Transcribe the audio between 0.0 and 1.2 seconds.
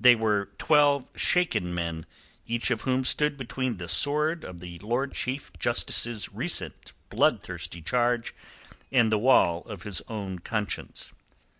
They were twelve